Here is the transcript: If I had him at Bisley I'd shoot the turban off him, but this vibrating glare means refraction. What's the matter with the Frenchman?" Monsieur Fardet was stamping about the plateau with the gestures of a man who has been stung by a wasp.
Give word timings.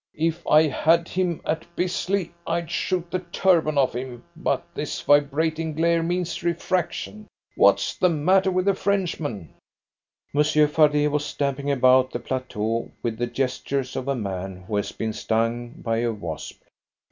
If 0.17 0.47
I 0.47 0.63
had 0.63 1.07
him 1.07 1.41
at 1.45 1.63
Bisley 1.75 2.33
I'd 2.47 2.71
shoot 2.71 3.11
the 3.11 3.19
turban 3.19 3.77
off 3.77 3.93
him, 3.95 4.23
but 4.35 4.65
this 4.73 4.99
vibrating 4.99 5.75
glare 5.75 6.01
means 6.01 6.41
refraction. 6.41 7.27
What's 7.55 7.95
the 7.97 8.09
matter 8.09 8.49
with 8.49 8.65
the 8.65 8.73
Frenchman?" 8.73 9.53
Monsieur 10.33 10.67
Fardet 10.67 11.11
was 11.11 11.23
stamping 11.23 11.69
about 11.69 12.09
the 12.13 12.19
plateau 12.19 12.89
with 13.03 13.19
the 13.19 13.27
gestures 13.27 13.95
of 13.95 14.07
a 14.07 14.15
man 14.15 14.63
who 14.63 14.77
has 14.77 14.91
been 14.91 15.13
stung 15.13 15.73
by 15.77 15.97
a 15.97 16.11
wasp. 16.11 16.59